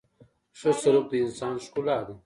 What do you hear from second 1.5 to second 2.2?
ښکلا ده.